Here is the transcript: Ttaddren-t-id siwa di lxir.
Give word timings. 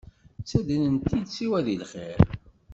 Ttaddren-t-id 0.41 1.27
siwa 1.29 1.59
di 1.65 1.75
lxir. 1.81 2.19